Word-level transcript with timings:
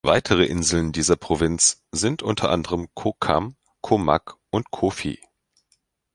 Weitere 0.03 0.45
Inseln 0.45 0.93
dieser 0.93 1.15
Provinz 1.15 1.83
sind 1.91 2.23
unter 2.23 2.49
anderem 2.49 2.87
Ko 2.95 3.13
Kham, 3.13 3.55
Ko 3.83 3.99
Mak, 3.99 4.33
Ko 4.71 4.89
Phi. 4.89 5.19